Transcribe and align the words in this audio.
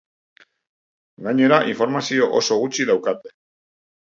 Gainera, 1.27 1.59
informazio 1.73 2.31
oso 2.41 2.59
gutxi 2.63 2.89
daukate. 2.93 3.37